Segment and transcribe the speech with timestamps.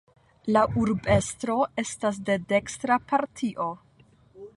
[0.53, 3.69] La urbestro estas de dekstra partio.